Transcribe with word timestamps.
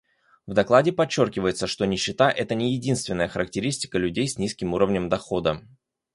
В 0.47 0.55
докладе 0.55 0.91
подчеркивается, 0.91 1.67
что 1.67 1.85
нищета— 1.85 2.31
это 2.31 2.55
не 2.55 2.73
единственная 2.73 3.27
характеристика 3.27 3.99
людей 3.99 4.27
с 4.27 4.39
низким 4.39 4.73
уровнем 4.73 5.09
дохода. 5.09 5.61